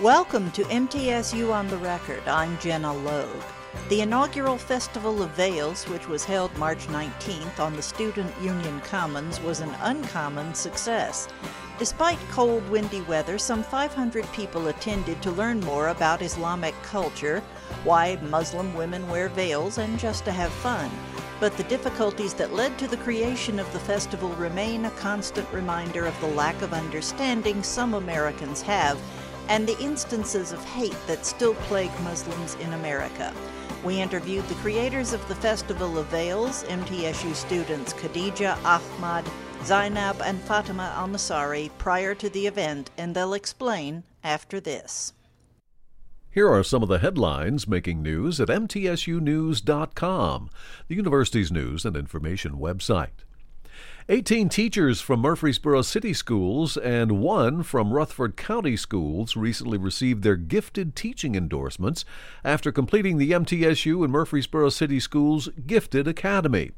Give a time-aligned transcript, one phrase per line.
[0.00, 2.26] Welcome to MTSU on the Record.
[2.26, 3.42] I'm Gina Logue.
[3.88, 9.40] The inaugural Festival of Veils, which was held March 19th on the Student Union Commons,
[9.40, 11.28] was an uncommon success.
[11.78, 17.40] Despite cold, windy weather, some 500 people attended to learn more about Islamic culture,
[17.84, 20.90] why Muslim women wear veils, and just to have fun.
[21.38, 26.04] But the difficulties that led to the creation of the festival remain a constant reminder
[26.04, 29.00] of the lack of understanding some Americans have
[29.48, 33.32] and the instances of hate that still plague Muslims in America.
[33.84, 39.24] We interviewed the creators of the Festival of Veils, MTSU students Khadija Ahmad,
[39.64, 45.12] Zainab, and Fatima Al Masari prior to the event, and they'll explain after this.
[46.30, 50.50] Here are some of the headlines making news at MTSUnews.com,
[50.88, 53.24] the university's news and information website.
[54.10, 60.36] 18 teachers from Murfreesboro City Schools and one from Rutherford County Schools recently received their
[60.36, 62.04] gifted teaching endorsements
[62.44, 66.72] after completing the MTSU and Murfreesboro City Schools Gifted Academy.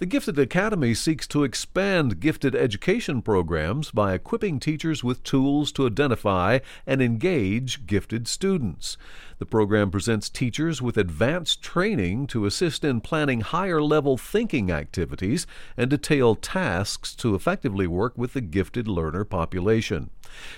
[0.00, 5.86] The Gifted Academy seeks to expand gifted education programs by equipping teachers with tools to
[5.86, 8.96] identify and engage gifted students.
[9.38, 15.46] The program presents teachers with advanced training to assist in planning higher level thinking activities
[15.76, 20.10] and detailed tasks to effectively work with the gifted learner population.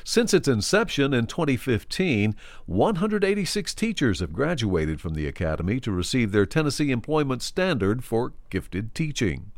[0.05, 6.47] Since its inception in 2015, 186 teachers have graduated from the Academy to receive their
[6.47, 9.53] Tennessee Employment Standard for gifted teaching.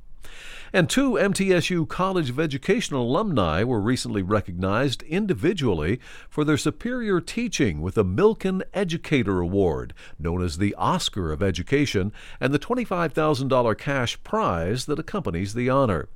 [0.73, 5.98] And two MTSU College of Education alumni were recently recognized individually
[6.29, 12.12] for their superior teaching with the Milken Educator Award, known as the Oscar of Education,
[12.39, 16.09] and the $25,000 cash prize that accompanies the honor.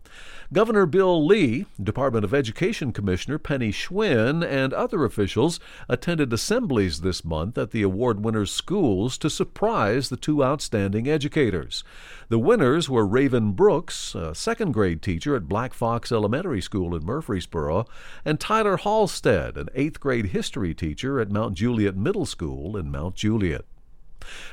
[0.53, 7.25] Governor Bill Lee, Department of Education Commissioner Penny Schwinn, and other officials attended assemblies this
[7.25, 11.85] month at the award winners' schools to surprise the two outstanding educators.
[12.29, 17.05] The winners were Raven Brooks, a second grade teacher at Black Fox Elementary School in
[17.05, 17.87] Murfreesboro,
[18.25, 23.15] and Tyler Halstead, an eighth grade history teacher at Mount Juliet Middle School in Mount
[23.15, 23.65] Juliet.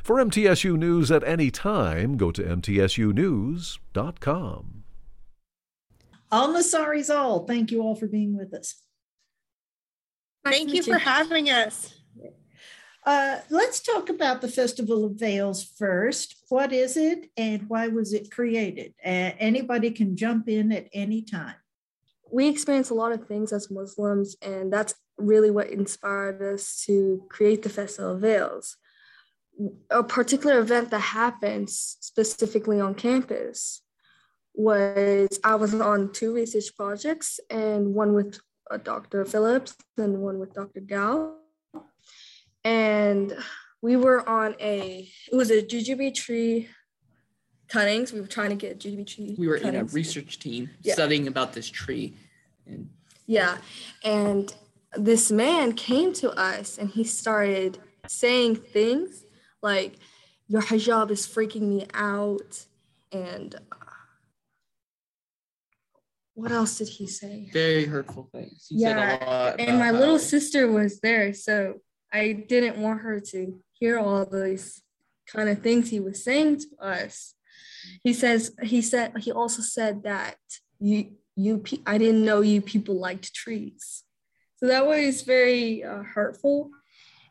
[0.04, 4.84] For MTSU News at any time, go to MTSUnews.com.
[6.32, 7.46] Al Masari's all.
[7.46, 8.76] Thank you all for being with us.
[10.46, 11.99] Thank you for having us.
[13.09, 16.36] Uh, let's talk about the Festival of Veils first.
[16.50, 18.94] What is it and why was it created?
[19.03, 21.56] Uh, anybody can jump in at any time.
[22.31, 27.25] We experience a lot of things as Muslims, and that's really what inspired us to
[27.31, 28.78] create the Festival of Veils.
[29.90, 33.81] A particular event that happens specifically on campus
[34.53, 38.40] was I was on two research projects and one with
[38.84, 39.26] Dr.
[39.26, 40.81] Phillips and one with Dr.
[40.81, 41.39] Gao.
[42.64, 43.36] And
[43.81, 46.68] we were on a, it was a jujube tree
[47.68, 48.12] cuttings.
[48.12, 49.36] We were trying to get jujube tree.
[49.38, 49.75] We were cuttings.
[49.75, 50.94] in a research team Yeah.
[50.94, 52.16] studying about this tree.
[52.66, 52.90] And
[53.28, 53.58] Yeah.
[54.03, 54.53] And
[54.97, 59.24] this man came to us and he started saying things
[59.62, 59.96] like,
[60.47, 62.66] Your hijab is freaking me out.
[63.12, 63.76] And uh,
[66.34, 67.50] what else did he say?
[67.53, 68.66] very hurtful things.
[68.70, 68.88] He Yeah,
[69.20, 71.34] said a lot And my little sister was there.
[71.34, 71.81] So
[72.12, 74.81] I didn't want her to hear all these
[75.28, 77.36] kind of things he was saying to us.
[78.03, 80.38] He says, he said, he also said that
[80.80, 84.03] you, you, I didn't know you people liked trees.
[84.58, 86.72] So that was very uh, hurtful.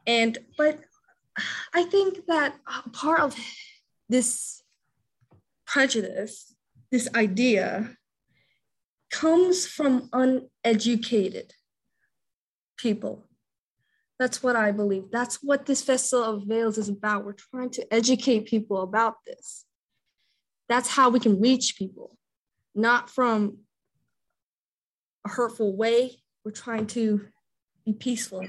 [0.06, 0.81] And, but
[1.75, 2.56] I think that
[2.93, 3.37] part of
[4.09, 4.62] this
[5.66, 6.55] prejudice,
[6.91, 7.97] this idea,
[9.10, 11.53] comes from uneducated
[12.78, 13.28] people.
[14.19, 15.05] That's what I believe.
[15.12, 17.25] That's what this Festival of Veils is about.
[17.25, 19.65] We're trying to educate people about this.
[20.69, 22.17] That's how we can reach people,
[22.75, 23.59] not from
[25.25, 26.17] a hurtful way.
[26.45, 27.27] We're trying to
[27.87, 28.45] be peaceful.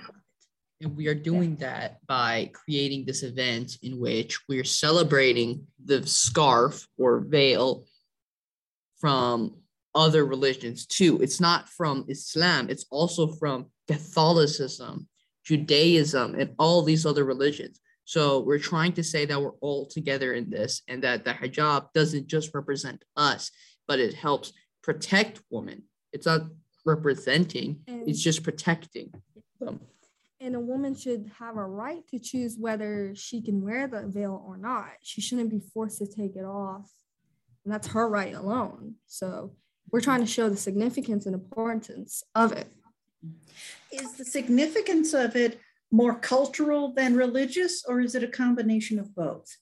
[0.81, 6.87] And we are doing that by creating this event in which we're celebrating the scarf
[6.97, 7.85] or veil
[8.99, 9.55] from
[9.93, 11.19] other religions too.
[11.21, 15.07] It's not from Islam, it's also from Catholicism,
[15.49, 17.79] Judaism, and all these other religions.
[18.05, 21.91] So we're trying to say that we're all together in this and that the hijab
[21.95, 23.49] doesn't just represent us,
[23.87, 24.53] but it helps
[24.83, 25.81] protect women.
[26.13, 26.41] It's not
[26.85, 29.11] representing, it's just protecting
[29.59, 29.79] them.
[30.39, 34.43] And a woman should have a right to choose whether she can wear the veil
[34.45, 34.91] or not.
[35.01, 36.91] She shouldn't be forced to take it off.
[37.65, 38.95] And that's her right alone.
[39.07, 39.55] So
[39.91, 42.67] we're trying to show the significance and importance of it.
[43.91, 45.59] Is the significance of it
[45.91, 49.57] more cultural than religious, or is it a combination of both?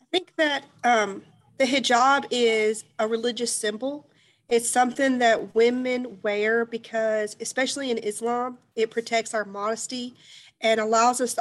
[0.00, 1.22] I think that um,
[1.58, 4.08] the hijab is a religious symbol.
[4.48, 10.14] It's something that women wear because, especially in Islam, it protects our modesty
[10.60, 11.36] and allows us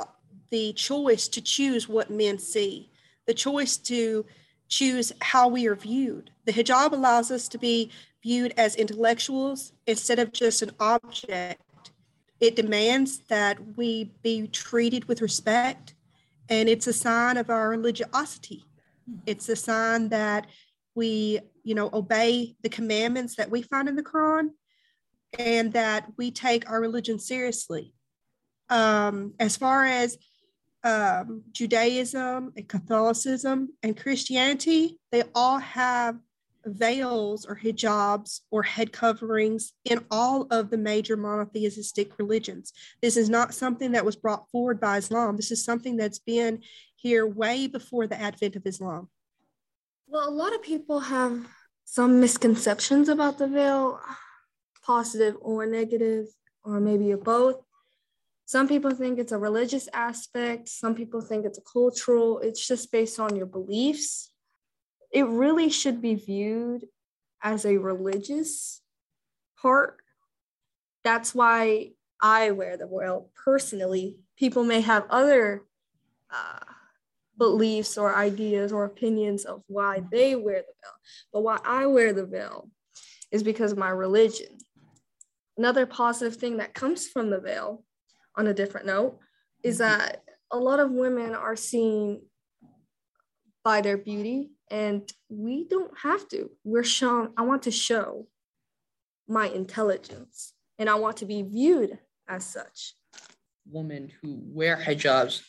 [0.49, 2.91] the choice to choose what men see,
[3.25, 4.25] the choice to
[4.67, 6.31] choose how we are viewed.
[6.45, 7.91] The hijab allows us to be
[8.23, 11.61] viewed as intellectuals instead of just an object.
[12.39, 15.95] It demands that we be treated with respect,
[16.49, 18.65] and it's a sign of our religiosity.
[19.25, 20.47] It's a sign that
[20.95, 24.49] we, you know, obey the commandments that we find in the Quran
[25.37, 27.93] and that we take our religion seriously.
[28.69, 30.17] Um, as far as
[30.87, 36.15] um, Judaism and Catholicism and Christianity, they all have
[36.65, 42.71] veils or hijabs or head coverings in all of the major monotheistic religions.
[43.01, 45.35] This is not something that was brought forward by Islam.
[45.35, 46.61] This is something that's been
[46.95, 49.09] here way before the advent of Islam.
[50.07, 51.45] Well, a lot of people have
[51.83, 53.99] some misconceptions about the veil,
[54.85, 56.27] positive or negative,
[56.63, 57.61] or maybe both.
[58.47, 62.93] Some people think it's a religious aspect, some people think it's a cultural, it's just
[62.93, 64.31] based on your beliefs.
[65.11, 66.85] It really should be viewed
[67.43, 68.81] as a religious
[69.61, 69.97] part.
[71.03, 71.91] That's why
[72.21, 74.19] I wear the veil personally.
[74.37, 75.65] People may have other
[76.31, 76.59] uh,
[77.37, 80.93] beliefs or ideas or opinions of why they wear the veil,
[81.33, 82.71] but why I wear the veil
[83.29, 84.57] is because of my religion.
[85.57, 87.83] Another positive thing that comes from the veil
[88.37, 89.17] on a different note
[89.63, 89.97] is mm-hmm.
[89.97, 92.21] that a lot of women are seen
[93.63, 96.49] by their beauty and we don't have to.
[96.63, 98.27] We're shown i want to show
[99.27, 101.97] my intelligence and i want to be viewed
[102.29, 102.93] as such.
[103.69, 105.41] Women who wear hijabs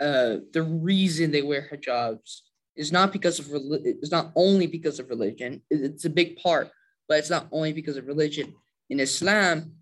[0.00, 2.40] uh, the reason they wear hijabs
[2.76, 3.46] is not because of
[3.84, 6.70] it's not only because of religion it's a big part
[7.08, 8.52] but it's not only because of religion.
[8.90, 9.72] In islam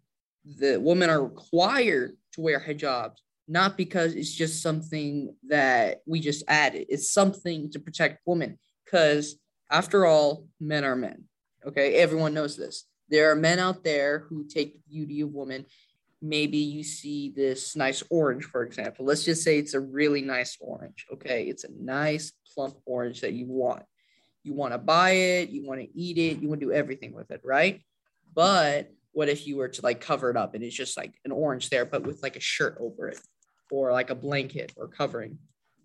[0.44, 3.18] the women are required to wear hijabs,
[3.48, 6.86] not because it's just something that we just added.
[6.88, 8.58] It's something to protect women.
[8.84, 9.36] Because
[9.70, 11.24] after all, men are men.
[11.66, 12.84] Okay, everyone knows this.
[13.08, 15.66] There are men out there who take the beauty of women.
[16.20, 19.04] Maybe you see this nice orange, for example.
[19.04, 21.06] Let's just say it's a really nice orange.
[21.12, 23.82] Okay, it's a nice plump orange that you want.
[24.42, 27.14] You want to buy it, you want to eat it, you want to do everything
[27.14, 27.80] with it, right?
[28.34, 31.32] But what if you were to like cover it up and it's just like an
[31.32, 33.18] orange there but with like a shirt over it
[33.70, 35.38] or like a blanket or covering?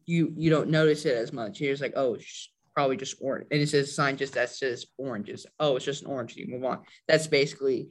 [0.05, 1.61] You you don't notice it as much.
[1.61, 2.17] You're just like oh
[2.75, 3.47] probably just orange.
[3.51, 5.45] And it says sign just that says oranges.
[5.59, 6.35] Oh it's just an orange.
[6.35, 6.79] You move on.
[7.07, 7.89] That's basically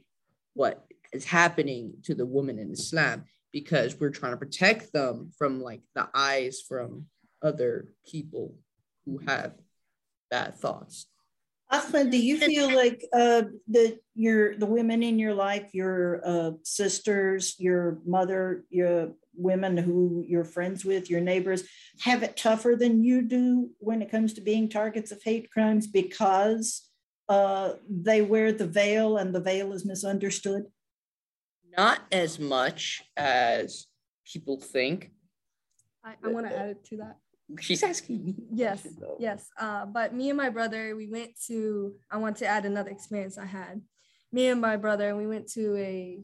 [0.53, 5.61] what is happening to the woman in islam because we're trying to protect them from
[5.61, 7.05] like the eyes from
[7.41, 8.55] other people
[9.05, 9.53] who have
[10.29, 11.07] bad thoughts
[11.71, 16.51] Ahmed, do you feel like uh, the your the women in your life, your uh,
[16.63, 21.63] sisters, your mother, your women who you're friends with, your neighbors,
[22.01, 25.87] have it tougher than you do when it comes to being targets of hate crimes
[25.87, 26.89] because
[27.29, 30.63] uh, they wear the veil and the veil is misunderstood?
[31.77, 33.85] Not as much as
[34.25, 35.11] people think.
[36.03, 37.17] I, I want to add to that.
[37.59, 38.35] She's asking me.
[38.53, 38.87] Yes,
[39.19, 39.49] yes.
[39.59, 41.95] Uh, but me and my brother, we went to.
[42.11, 43.81] I want to add another experience I had.
[44.31, 46.19] Me and my brother, we went to a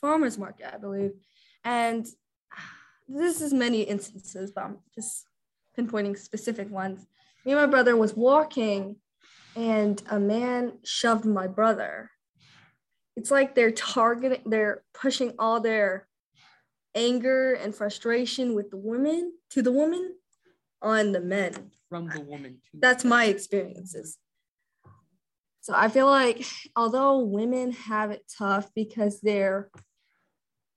[0.00, 1.12] farmers market, I believe,
[1.64, 2.06] and
[3.08, 5.26] this is many instances, but I'm just
[5.76, 7.06] pinpointing specific ones.
[7.44, 8.96] Me and my brother was walking,
[9.56, 12.10] and a man shoved my brother.
[13.16, 16.06] It's like they're targeting, they're pushing all their
[16.94, 20.13] anger and frustration with the woman to the woman
[20.84, 21.72] on the men.
[21.88, 22.58] From the woman.
[22.74, 24.18] That's my experiences.
[25.60, 26.44] So I feel like
[26.76, 29.70] although women have it tough because they're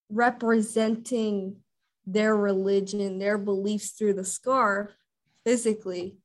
[0.09, 1.57] representing
[2.05, 4.91] their religion, their beliefs through the scarf
[5.45, 6.17] physically,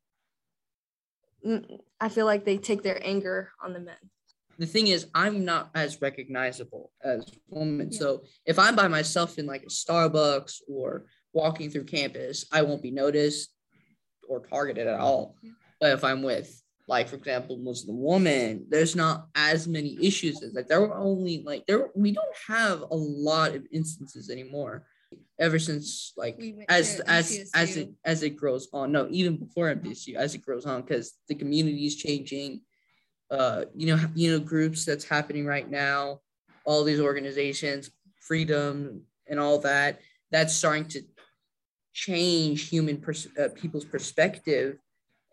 [1.45, 3.97] mm, I feel like they take their anger on the men.
[4.59, 7.89] The thing is, I'm not as recognizable as women.
[7.91, 7.99] Yeah.
[7.99, 12.83] So if I'm by myself in like a Starbucks or walking through campus, I won't
[12.83, 13.51] be noticed
[14.29, 15.37] or targeted at all.
[15.81, 20.53] But if I'm with, like, for example, Muslim woman, there's not as many issues as
[20.55, 24.85] like there were only like there we don't have a lot of instances anymore.
[25.39, 30.15] Ever since like as as as it as it grows on, no, even before MTSU,
[30.15, 32.63] as it grows on, because the community is changing.
[33.31, 36.21] Uh, you know, you know, groups that's happening right now,
[36.65, 40.01] all these organizations, freedom, and all that,
[40.31, 41.03] that's starting to
[41.93, 44.79] change human pers- uh, people's perspective.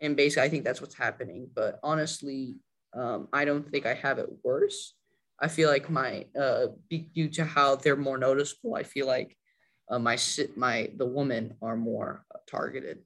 [0.00, 1.48] And basically, I think that's what's happening.
[1.54, 2.56] But honestly,
[2.94, 4.94] um, I don't think I have it worse.
[5.40, 9.36] I feel like my uh, due to how they're more noticeable, I feel like
[9.90, 10.18] uh, my
[10.56, 12.98] my the women are more targeted.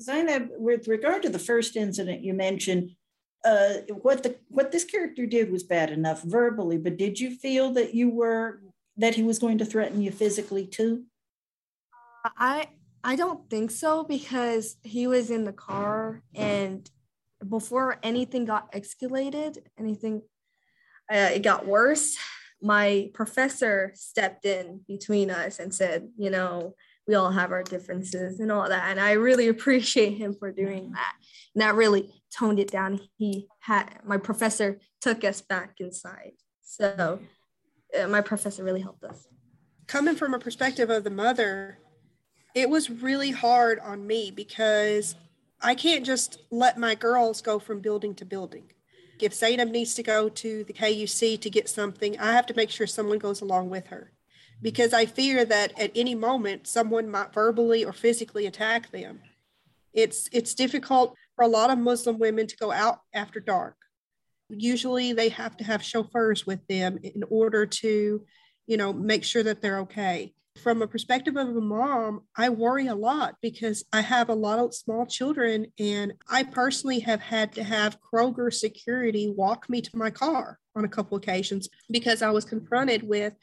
[0.00, 2.92] Zainab, with regard to the first incident you mentioned,
[3.44, 7.72] uh, what the what this character did was bad enough verbally, but did you feel
[7.72, 8.60] that you were
[8.96, 11.04] that he was going to threaten you physically too?
[12.24, 12.68] I
[13.02, 16.88] I don't think so because he was in the car and
[17.48, 20.22] before anything got escalated, anything
[21.10, 22.16] uh, it got worse.
[22.62, 26.74] My professor stepped in between us and said, you know,
[27.08, 28.90] we all have our differences and all that.
[28.90, 31.14] And I really appreciate him for doing that.
[31.54, 33.00] And that really toned it down.
[33.16, 36.32] He had my professor took us back inside.
[36.62, 37.18] So
[37.98, 39.26] uh, my professor really helped us.
[39.86, 41.78] Coming from a perspective of the mother,
[42.54, 45.14] it was really hard on me because
[45.60, 48.72] I can't just let my girls go from building to building.
[49.20, 52.70] If Zainab needs to go to the KUC to get something, I have to make
[52.70, 54.12] sure someone goes along with her
[54.62, 59.20] because I fear that at any moment someone might verbally or physically attack them.
[59.92, 63.76] It's it's difficult for a lot of Muslim women to go out after dark.
[64.48, 68.24] Usually they have to have chauffeurs with them in order to,
[68.66, 70.34] you know, make sure that they're okay.
[70.62, 74.58] From a perspective of a mom, I worry a lot because I have a lot
[74.58, 79.96] of small children and I personally have had to have Kroger security walk me to
[79.96, 83.34] my car on a couple occasions because I was confronted with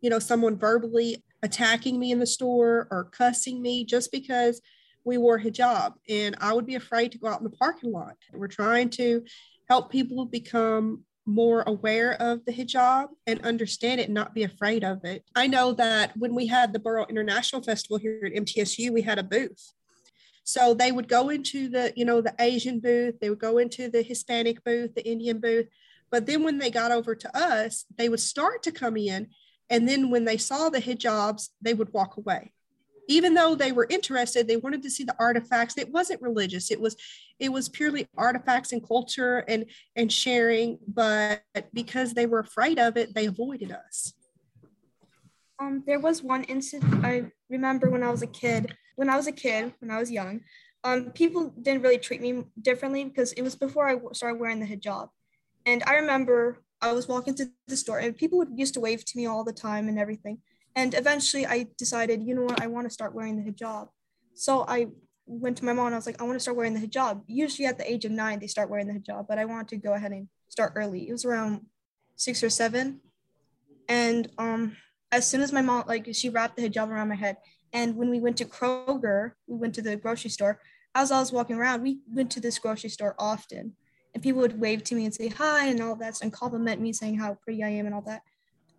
[0.00, 4.60] you know, someone verbally attacking me in the store or cussing me just because
[5.04, 5.94] we wore hijab.
[6.08, 8.16] And I would be afraid to go out in the parking lot.
[8.32, 9.24] We're trying to
[9.68, 14.84] help people become more aware of the hijab and understand it and not be afraid
[14.84, 15.24] of it.
[15.34, 19.18] I know that when we had the Borough International Festival here at MTSU, we had
[19.18, 19.72] a booth.
[20.44, 23.90] So they would go into the, you know, the Asian booth, they would go into
[23.90, 25.66] the Hispanic booth, the Indian booth.
[26.10, 29.28] But then when they got over to us, they would start to come in
[29.68, 32.52] and then when they saw the hijabs, they would walk away.
[33.08, 35.78] Even though they were interested, they wanted to see the artifacts.
[35.78, 36.70] It wasn't religious.
[36.70, 36.96] It was
[37.38, 42.96] it was purely artifacts and culture and and sharing, but because they were afraid of
[42.96, 44.14] it, they avoided us.
[45.58, 48.76] Um, there was one incident I remember when I was a kid.
[48.96, 50.40] When I was a kid, when I was young,
[50.84, 54.66] um, people didn't really treat me differently because it was before I started wearing the
[54.66, 55.08] hijab.
[55.64, 59.04] And I remember I was walking to the store and people would used to wave
[59.04, 60.38] to me all the time and everything.
[60.76, 63.88] And eventually I decided, you know what, I want to start wearing the hijab.
[64.34, 64.88] So I
[65.26, 67.22] went to my mom and I was like, I want to start wearing the hijab.
[67.26, 69.76] Usually at the age of nine, they start wearing the hijab, but I wanted to
[69.78, 71.08] go ahead and start early.
[71.08, 71.62] It was around
[72.14, 73.00] six or seven.
[73.88, 74.76] And um,
[75.10, 77.38] as soon as my mom, like she wrapped the hijab around my head.
[77.72, 80.60] And when we went to Kroger, we went to the grocery store.
[80.94, 83.74] As I was walking around, we went to this grocery store often
[84.16, 86.90] and people would wave to me and say hi and all that and compliment me
[86.90, 88.22] saying how pretty I am and all that.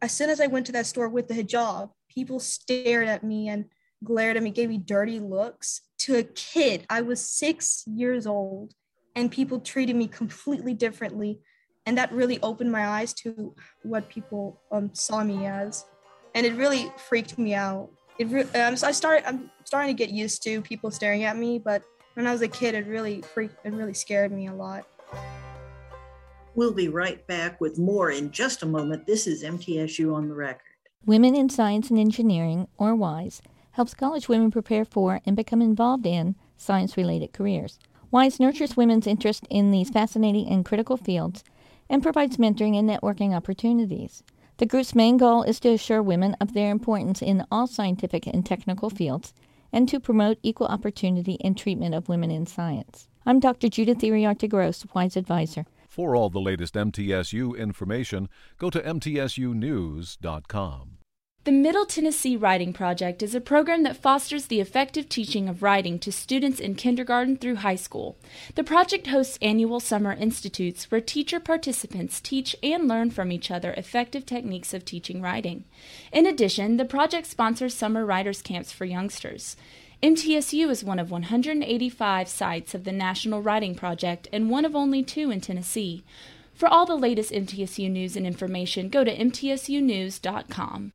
[0.02, 3.50] As soon as I went to that store with the hijab, people stared at me
[3.50, 3.66] and
[4.04, 5.82] glared at me, gave me dirty looks.
[6.00, 8.74] To a kid, I was six years old
[9.16, 11.40] and people treated me completely differently.
[11.88, 15.86] And that really opened my eyes to what people um, saw me as.
[16.36, 17.90] And it really freaked me out.
[18.20, 21.38] It re- um, so I started, I'm starting to get used to people staring at
[21.38, 21.82] me, but
[22.14, 24.86] when I was a kid, it really freaked, it really scared me a lot.
[26.58, 29.06] We'll be right back with more in just a moment.
[29.06, 30.64] This is MTSU on the record.
[31.06, 36.08] Women in Science and Engineering, or WISE, helps college women prepare for and become involved
[36.08, 37.78] in science related careers.
[38.10, 41.44] WISE nurtures women's interest in these fascinating and critical fields
[41.92, 44.24] and provides mentoring and networking opportunities.
[44.58, 48.44] The group's main goal is to assure women of their importance in all scientific and
[48.44, 49.32] technical fields
[49.72, 53.08] and to promote equal opportunity and treatment of women in science.
[53.28, 53.70] I'm Dr.
[53.70, 55.68] Judith Iriarte Gross, WISE Advisor.
[55.98, 60.98] For all the latest MTSU information, go to MTSUnews.com.
[61.44, 65.98] The Middle Tennessee Writing Project is a program that fosters the effective teaching of writing
[65.98, 68.16] to students in kindergarten through high school.
[68.54, 73.74] The project hosts annual summer institutes where teacher participants teach and learn from each other
[73.74, 75.64] effective techniques of teaching writing.
[76.14, 79.58] In addition, the project sponsors summer writers' camps for youngsters.
[80.04, 85.02] MTSU is one of 185 sites of the National Writing Project and one of only
[85.02, 86.04] two in Tennessee.
[86.54, 90.92] For all the latest MTSU news and information, go to mtsunews.com.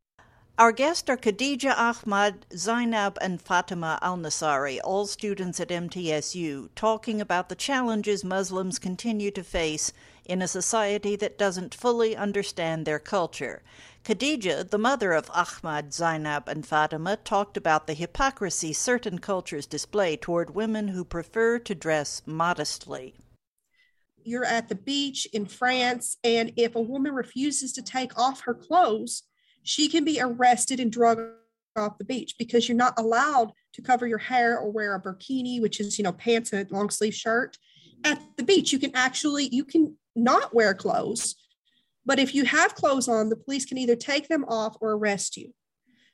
[0.57, 7.21] Our guests are Khadija Ahmad, Zainab, and Fatima Al Nasari, all students at MTSU, talking
[7.21, 9.93] about the challenges Muslims continue to face
[10.25, 13.63] in a society that doesn't fully understand their culture.
[14.05, 20.17] Khadija, the mother of Ahmad, Zainab, and Fatima, talked about the hypocrisy certain cultures display
[20.17, 23.15] toward women who prefer to dress modestly.
[24.25, 28.55] You're at the beach in France, and if a woman refuses to take off her
[28.55, 29.23] clothes,
[29.63, 31.23] she can be arrested and drugged
[31.77, 35.63] off the beach because you're not allowed to cover your hair or wear a burkini,
[35.63, 37.57] which is, you know, pants and a long sleeve shirt.
[38.03, 41.37] At the beach, you can actually, you can not wear clothes
[42.05, 45.37] but if you have clothes on, the police can either take them off or arrest
[45.37, 45.53] you.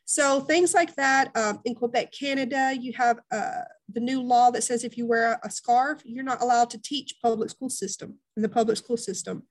[0.04, 1.36] So things like that.
[1.36, 3.60] Um, in Quebec, Canada, you have uh,
[3.92, 7.16] the new law that says if you wear a scarf, you're not allowed to teach
[7.22, 9.42] public school system in the public school system.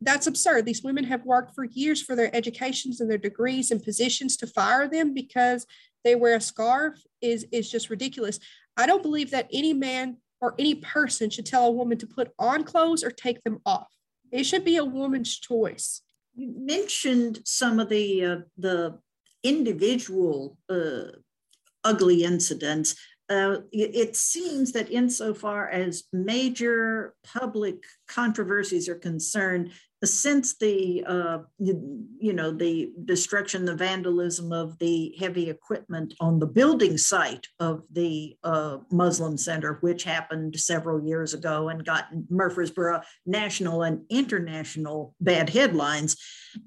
[0.00, 0.66] That's absurd.
[0.66, 4.46] These women have worked for years for their educations and their degrees and positions to
[4.46, 5.66] fire them because
[6.04, 8.38] they wear a scarf is, is just ridiculous.
[8.76, 12.30] I don't believe that any man or any person should tell a woman to put
[12.38, 13.88] on clothes or take them off.
[14.30, 16.02] It should be a woman's choice.
[16.34, 18.98] You mentioned some of the uh, the
[19.42, 21.12] individual uh,
[21.84, 22.96] ugly incidents.
[23.28, 29.70] Uh, it seems that insofar as major public controversies are concerned,
[30.04, 36.46] since the uh, you know the destruction the vandalism of the heavy equipment on the
[36.46, 43.00] building site of the uh, muslim center which happened several years ago and got murfreesboro
[43.26, 46.16] national and international bad headlines.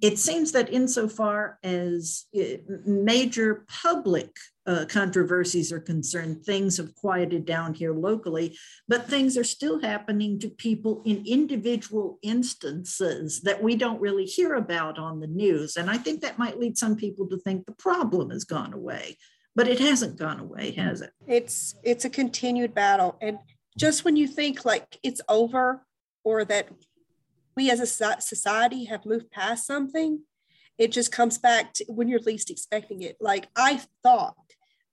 [0.01, 4.35] It seems that insofar as uh, major public
[4.67, 8.57] uh, controversies are concerned, things have quieted down here locally,
[8.87, 14.55] but things are still happening to people in individual instances that we don't really hear
[14.55, 15.77] about on the news.
[15.77, 19.17] And I think that might lead some people to think the problem has gone away,
[19.55, 21.11] but it hasn't gone away, has it?
[21.27, 23.39] It's it's a continued battle, and
[23.77, 25.85] just when you think like it's over
[26.25, 26.67] or that
[27.55, 27.87] we as a
[28.21, 30.19] society have moved past something,
[30.77, 33.15] it just comes back to when you're least expecting it.
[33.21, 34.35] Like I thought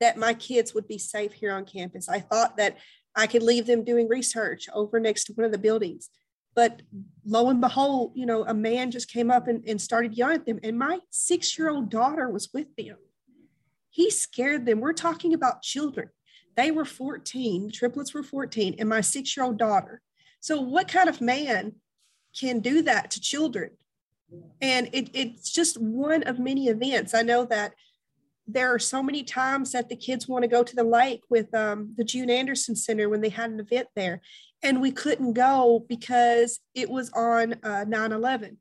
[0.01, 2.09] that my kids would be safe here on campus.
[2.09, 2.79] I thought that
[3.17, 6.11] I could leave them doing research over next to one of the buildings.
[6.59, 6.83] But
[7.25, 10.45] lo and behold, you know, a man just came up and, and started yelling at
[10.45, 10.59] them.
[10.65, 12.97] And my six year old daughter was with them.
[13.91, 14.81] He scared them.
[14.81, 16.09] We're talking about children.
[16.57, 20.03] They were 14, triplets were 14, and my six year old daughter.
[20.41, 21.77] So, what kind of man
[22.37, 23.71] can do that to children?
[24.61, 27.15] And it, it's just one of many events.
[27.15, 27.75] I know that
[28.49, 31.55] there are so many times that the kids want to go to the lake with
[31.55, 34.23] um, the June Anderson Center when they had an event there.
[34.63, 38.59] And we couldn't go because it was on uh, 9 11.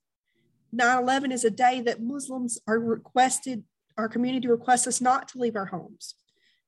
[0.72, 3.64] 9 11 is a day that Muslims are requested,
[3.98, 6.16] our community requests us not to leave our homes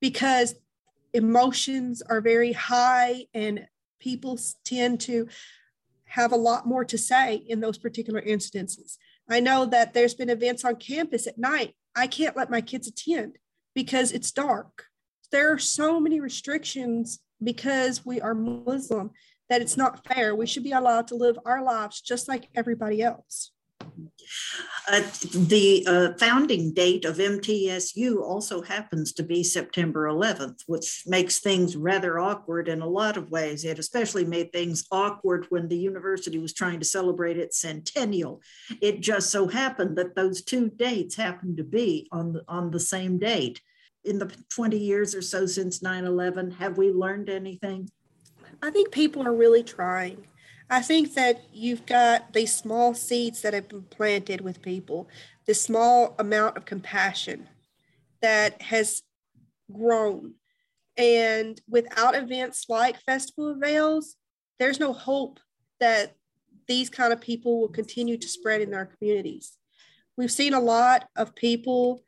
[0.02, 0.56] because
[1.14, 3.68] emotions are very high and
[4.00, 5.28] people tend to
[6.06, 8.98] have a lot more to say in those particular instances.
[9.30, 12.88] I know that there's been events on campus at night I can't let my kids
[12.88, 13.38] attend
[13.76, 14.86] because it's dark.
[15.32, 19.12] There are so many restrictions because we are Muslim
[19.50, 20.36] that it's not fair.
[20.36, 23.52] We should be allowed to live our lives just like everybody else.
[24.92, 25.02] Uh,
[25.34, 31.76] the uh, founding date of MTSU also happens to be September 11th, which makes things
[31.76, 33.66] rather awkward in a lot of ways.
[33.66, 38.42] It especially made things awkward when the university was trying to celebrate its centennial.
[38.82, 42.80] It just so happened that those two dates happened to be on the, on the
[42.80, 43.62] same date.
[44.04, 47.90] In the 20 years or so since 9 11, have we learned anything?
[48.62, 50.26] I think people are really trying.
[50.70, 55.10] I think that you've got these small seeds that have been planted with people,
[55.48, 57.50] this small amount of compassion
[58.22, 59.02] that has
[59.72, 60.36] grown.
[60.98, 64.16] And without events like Festival of Veils,
[64.60, 65.40] there's no hope
[65.80, 66.16] that
[66.68, 69.58] these kind of people will continue to spread in our communities.
[70.18, 72.04] We've seen a lot of people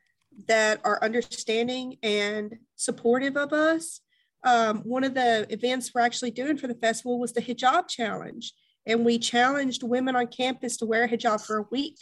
[0.48, 4.00] that are understanding and supportive of us
[4.44, 8.52] um, one of the events we're actually doing for the festival was the hijab challenge.
[8.86, 11.98] And we challenged women on campus to wear a hijab for a week.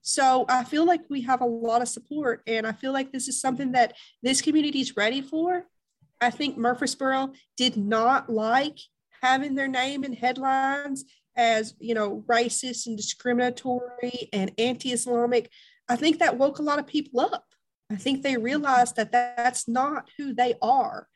[0.00, 2.42] So I feel like we have a lot of support.
[2.46, 5.66] And I feel like this is something that this community is ready for.
[6.20, 8.78] I think Murfreesboro did not like
[9.20, 11.04] having their name in headlines
[11.36, 15.50] as, you know, racist and discriminatory and anti-Islamic.
[15.88, 17.51] I think that woke a lot of people up.
[17.92, 21.08] I think they realize that that's not who they are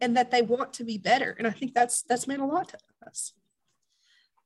[0.00, 1.34] and that they want to be better.
[1.38, 3.32] And I think that's that's meant a lot to us.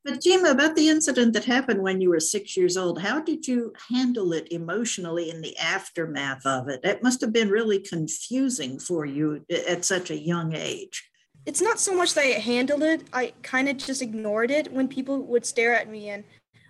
[0.05, 3.49] But Jima, about the incident that happened when you were six years old, how did
[3.49, 6.81] you handle it emotionally in the aftermath of it?
[6.85, 11.11] It must have been really confusing for you at such a young age.
[11.47, 14.87] It's not so much that I handled it, I kind of just ignored it when
[14.89, 16.25] people would stare at me and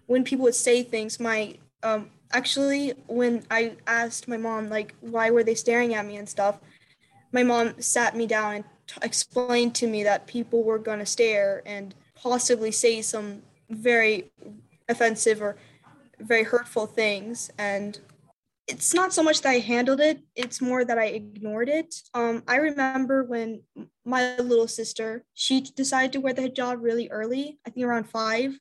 [0.07, 1.21] when people would say things.
[1.21, 6.17] My um, Actually, when I asked my mom, like, why were they staring at me
[6.17, 6.59] and stuff,
[7.33, 11.07] my mom sat me down and t- explained to me that people were going to
[11.07, 14.31] stare and possibly say some very
[14.89, 15.57] offensive or
[16.21, 17.51] very hurtful things.
[17.59, 17.99] And
[18.67, 21.95] it's not so much that I handled it, it's more that I ignored it.
[22.13, 23.63] Um, I remember when
[24.05, 28.59] my little sister, she decided to wear the hijab really early, I think around five.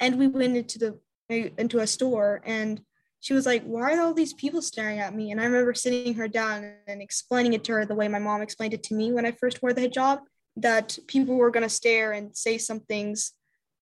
[0.00, 2.80] And we went into the into a store and
[3.20, 5.30] she was like, Why are all these people staring at me?
[5.30, 8.42] And I remember sitting her down and explaining it to her the way my mom
[8.42, 10.20] explained it to me when I first wore the hijab
[10.56, 13.32] that people were going to stare and say some things,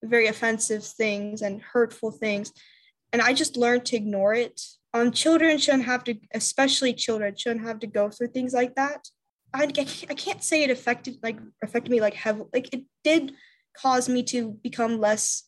[0.03, 2.53] very offensive things and hurtful things.
[3.13, 4.61] And I just learned to ignore it.
[4.93, 9.09] Um, children shouldn't have to, especially children, shouldn't have to go through things like that.
[9.55, 12.49] I, I can't say it affected like affected me like heavily.
[12.53, 13.33] Like it did
[13.77, 15.45] cause me to become less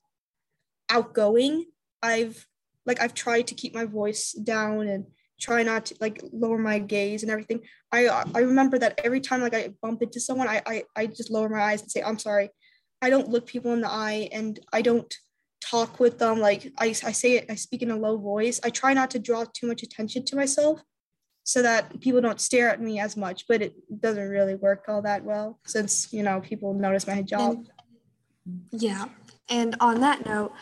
[0.88, 1.66] outgoing.
[2.02, 2.46] I've
[2.88, 5.04] like I've tried to keep my voice down and
[5.40, 7.60] try not to like lower my gaze and everything.
[7.92, 11.30] I I remember that every time like I bump into someone, I I, I just
[11.30, 12.50] lower my eyes and say I'm sorry.
[13.00, 15.14] I don't look people in the eye and I don't
[15.60, 16.40] talk with them.
[16.40, 18.58] Like I, I say it, I speak in a low voice.
[18.64, 20.82] I try not to draw too much attention to myself
[21.44, 25.02] so that people don't stare at me as much, but it doesn't really work all
[25.02, 27.52] that well since, you know, people notice my hijab.
[27.52, 27.70] And,
[28.70, 29.06] yeah.
[29.48, 30.52] And on that note,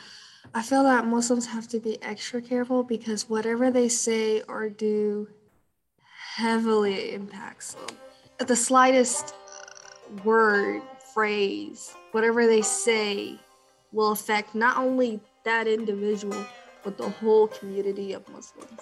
[0.57, 5.29] I feel that Muslims have to be extra careful because whatever they say or do
[6.35, 7.95] heavily impacts them.
[8.39, 10.81] The slightest uh, word,
[11.13, 13.39] phrase, whatever they say
[13.93, 16.43] will affect not only that individual,
[16.83, 18.81] but the whole community of Muslims.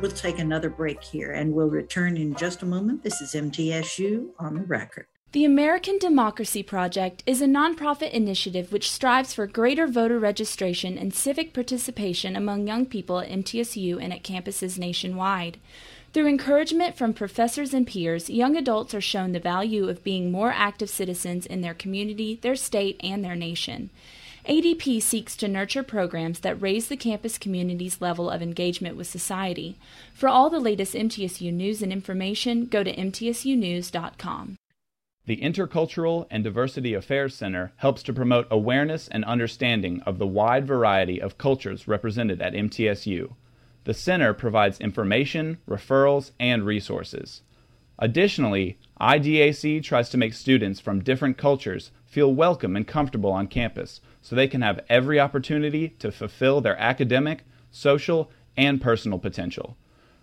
[0.00, 3.02] We'll take another break here and we'll return in just a moment.
[3.02, 5.06] This is MTSU on the record.
[5.32, 11.14] The American Democracy Project is a nonprofit initiative which strives for greater voter registration and
[11.14, 15.58] civic participation among young people at MTSU and at campuses nationwide.
[16.12, 20.50] Through encouragement from professors and peers, young adults are shown the value of being more
[20.50, 23.90] active citizens in their community, their state, and their nation.
[24.48, 29.78] ADP seeks to nurture programs that raise the campus community's level of engagement with society.
[30.12, 34.56] For all the latest MTSU news and information, go to mtsunews.com.
[35.26, 40.66] The Intercultural and Diversity Affairs Center helps to promote awareness and understanding of the wide
[40.66, 43.34] variety of cultures represented at MTSU.
[43.84, 47.42] The center provides information, referrals, and resources.
[47.98, 54.00] Additionally, IDAC tries to make students from different cultures feel welcome and comfortable on campus
[54.22, 59.76] so they can have every opportunity to fulfill their academic, social, and personal potential.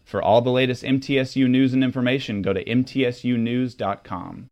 [0.03, 4.49] For all the latest MTSU news and information, go to mtsunews.com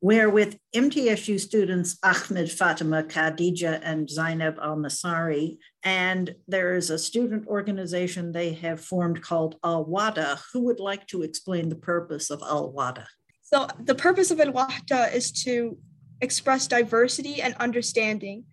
[0.00, 6.98] where with MTSU students Ahmed, Fatima, Khadija, and Zainab Al Nasari, and there is a
[6.98, 10.38] student organization they have formed called Al Wahda.
[10.52, 13.06] Who would like to explain the purpose of Al Wahda?
[13.42, 15.76] So, the purpose of Al Wahda is to
[16.20, 18.44] express diversity and understanding.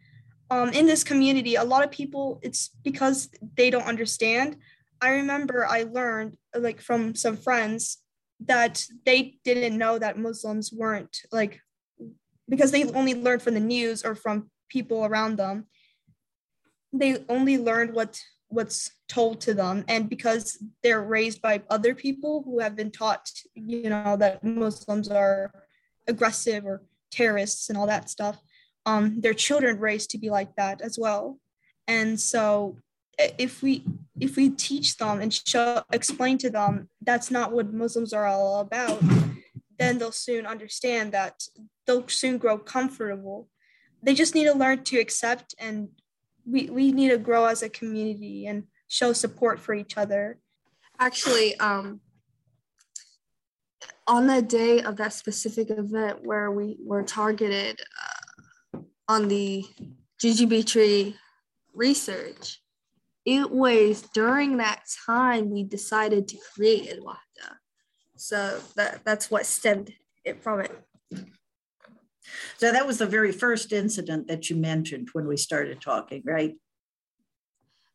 [0.49, 4.57] Um, in this community, a lot of people, it's because they don't understand.
[5.01, 7.99] I remember I learned, like, from some friends
[8.41, 11.61] that they didn't know that Muslims weren't like
[12.49, 15.65] because they only learned from the news or from people around them.
[16.93, 18.19] They only learned what
[18.49, 23.27] what's told to them and because they're raised by other people who have been taught
[23.55, 25.51] you know that muslims are
[26.07, 28.37] aggressive or terrorists and all that stuff
[28.85, 31.39] um their children raised to be like that as well
[31.87, 32.77] and so
[33.17, 33.83] if we
[34.19, 38.59] if we teach them and show explain to them that's not what muslims are all
[38.59, 39.01] about
[39.77, 41.43] then they'll soon understand that
[41.85, 43.47] they'll soon grow comfortable.
[44.01, 45.89] They just need to learn to accept and
[46.45, 50.37] we, we need to grow as a community and show support for each other.
[50.99, 52.01] Actually um
[54.07, 57.81] on the day of that specific event where we were targeted
[58.73, 59.65] uh, on the
[60.21, 61.15] jujube tree
[61.73, 62.61] research
[63.25, 67.17] it was during that time we decided to create Al
[68.15, 70.71] So that, that's what stemmed it from it.
[72.57, 76.55] So that was the very first incident that you mentioned when we started talking, right?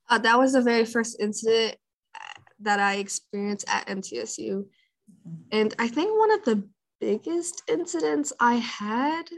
[0.08, 1.76] Uh, that was the very first incident
[2.14, 4.66] uh, that I experienced at MTSU.
[5.52, 6.68] And I think one of the
[7.00, 9.30] biggest incidents I had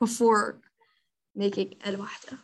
[0.00, 0.60] before
[1.34, 2.38] making Wahda.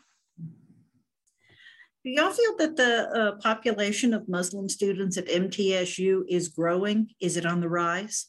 [2.05, 7.09] Do y'all feel that the uh, population of Muslim students at MTSU is growing?
[7.19, 8.27] Is it on the rise?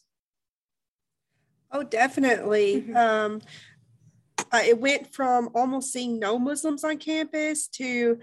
[1.73, 2.83] Oh, definitely.
[2.83, 2.95] Mm-hmm.
[2.95, 3.41] Um,
[4.49, 8.19] uh, it went from almost seeing no Muslims on campus to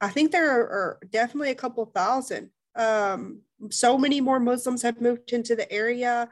[0.00, 2.50] I think there are, are definitely a couple thousand.
[2.76, 6.28] Um, so many more Muslims have moved into the area.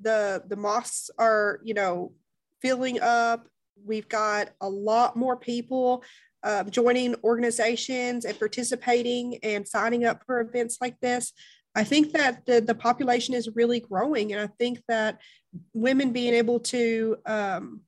[0.00, 2.12] The the mosques are, you know,
[2.60, 3.48] filling up.
[3.84, 6.04] We've got a lot more people
[6.44, 11.32] uh, joining organizations and participating and signing up for events like this.
[11.74, 14.32] I think that the, the population is really growing.
[14.32, 15.20] And I think that
[15.72, 17.80] women being able to um,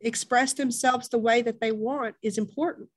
[0.00, 2.88] express themselves the way that they want is important.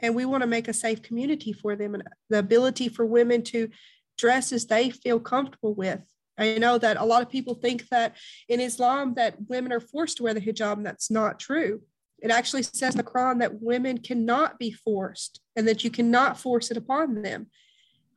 [0.00, 3.42] And we want to make a safe community for them and the ability for women
[3.44, 3.70] to
[4.18, 6.00] dress as they feel comfortable with.
[6.38, 8.16] I know that a lot of people think that
[8.48, 11.80] in Islam that women are forced to wear the hijab, and that's not true.
[12.20, 16.38] It actually says in the Quran that women cannot be forced and that you cannot
[16.38, 17.48] force it upon them.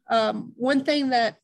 [0.10, 1.38] Um, one thing that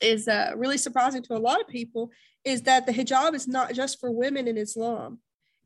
[0.00, 2.10] is uh, really surprising to a lot of people
[2.44, 5.18] is that the hijab is not just for women in Islam.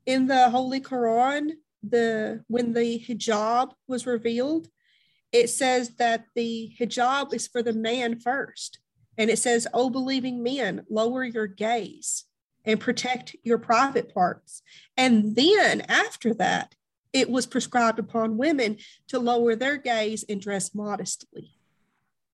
[0.05, 1.51] In the Holy Quran,
[1.83, 4.67] the when the hijab was revealed,
[5.31, 8.79] it says that the hijab is for the man first.
[9.17, 12.25] And it says, Oh, believing men, lower your gaze
[12.65, 14.61] and protect your private parts.
[14.97, 16.75] And then after that,
[17.13, 18.77] it was prescribed upon women
[19.09, 21.51] to lower their gaze and dress modestly.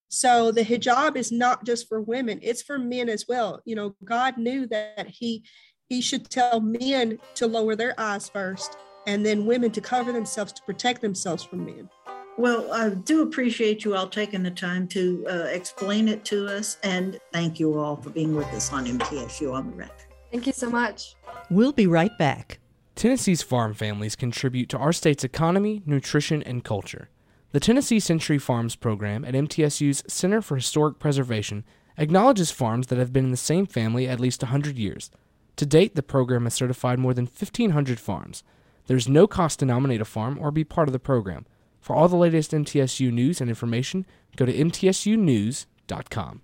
[0.10, 3.62] So the hijab is not just for women, it's for men as well.
[3.66, 5.44] You know, God knew that he
[5.90, 10.52] he should tell men to lower their eyes first and then women to cover themselves
[10.54, 11.90] to protect themselves from men.
[12.38, 16.78] Well, I do appreciate you all taking the time to uh, explain it to us.
[16.84, 20.07] And thank you all for being with us on MTSU on the Record.
[20.32, 21.16] Thank you so much.
[21.50, 22.60] We'll be right back.
[22.96, 27.10] Tennessee's farm families contribute to our state's economy, nutrition, and culture.
[27.52, 31.64] The Tennessee Century Farms program at MTSU's Center for Historic Preservation
[31.98, 35.10] acknowledges farms that have been in the same family at least 100 years.
[35.56, 38.44] To date, the program has certified more than 1,500 farms.
[38.88, 41.46] There's no cost to nominate a farm or be part of the program.
[41.80, 46.42] For all the latest MTSU news and information, go to mtsunews.com.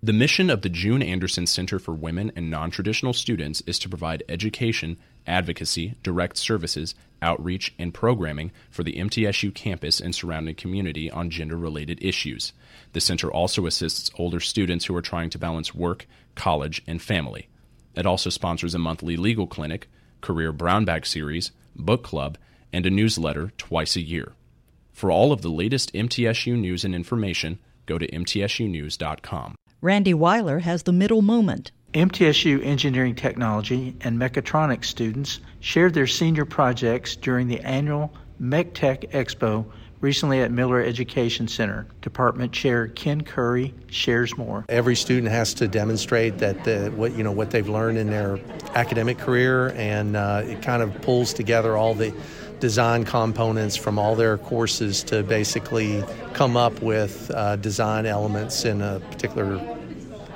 [0.00, 4.22] The mission of the June Anderson Center for Women and Non-Traditional Students is to provide
[4.28, 11.30] education, advocacy, direct services, outreach, and programming for the MTSU campus and surrounding community on
[11.30, 12.52] gender-related issues.
[12.92, 16.06] The center also assists older students who are trying to balance work,
[16.36, 17.48] college, and family.
[17.96, 19.88] It also sponsors a monthly legal clinic,
[20.20, 22.38] career brown bag series, book club,
[22.72, 24.34] and a newsletter twice a year.
[24.92, 29.56] For all of the latest MTSU news and information, go to mtsunews.com.
[29.80, 31.70] Randy Weiler has the middle moment.
[31.94, 38.12] MTSU Engineering Technology and Mechatronics students shared their senior projects during the annual
[38.42, 39.64] MechTech Expo
[40.00, 41.86] recently at Miller Education Center.
[42.02, 44.64] Department Chair Ken Curry shares more.
[44.68, 48.40] Every student has to demonstrate that the, what you know what they've learned in their
[48.74, 52.12] academic career, and uh, it kind of pulls together all the
[52.60, 58.82] design components from all their courses to basically come up with uh, design elements in
[58.82, 59.58] a particular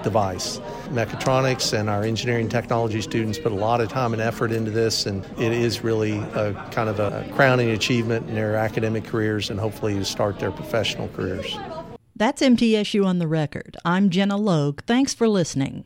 [0.02, 0.58] device.
[0.90, 5.06] Mechatronics and our engineering technology students put a lot of time and effort into this,
[5.06, 9.58] and it is really a kind of a crowning achievement in their academic careers and
[9.58, 11.56] hopefully to start their professional careers.
[12.14, 13.76] That's MTSU on the record.
[13.84, 14.82] I'm Gina Logue.
[14.82, 15.84] Thanks for listening.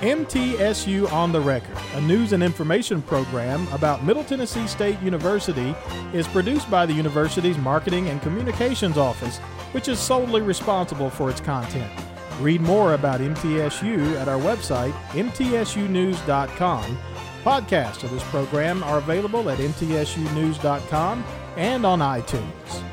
[0.00, 5.74] MTSU on the Record, a news and information program about Middle Tennessee State University,
[6.14, 9.36] is produced by the university's Marketing and Communications Office,
[9.72, 11.92] which is solely responsible for its content.
[12.40, 16.98] Read more about MTSU at our website, mtsunews.com.
[17.44, 21.24] Podcasts of this program are available at mtsunews.com
[21.58, 22.89] and on iTunes.